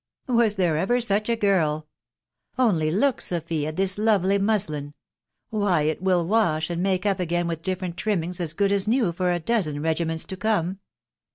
<c 0.27 0.33
Was 0.33 0.55
there 0.55 0.77
ever 0.77 0.99
such 0.99 1.29
a 1.29 1.35
girl!... 1.35 1.87
Only 2.57 2.89
look, 2.89 3.21
Sophy, 3.21 3.67
at 3.67 3.75
this 3.75 3.97
tardy 3.97 4.39
muslin 4.41 4.95
I 4.95 5.55
Why, 5.55 5.81
it 5.83 6.01
will 6.01 6.25
wash, 6.25 6.71
and 6.71 6.81
make 6.81 7.05
up 7.05 7.19
again 7.19 7.45
with 7.45 7.61
different 7.61 7.97
trimmings 7.97 8.39
as 8.39 8.53
good 8.53 8.71
as 8.71 8.87
new 8.87 9.11
for 9.11 9.31
a 9.31 9.39
dosen 9.39 9.79
regiments 9.83 10.23
to 10.25 10.35
come 10.37 10.79